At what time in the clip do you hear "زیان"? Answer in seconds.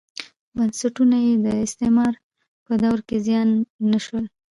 3.25-3.49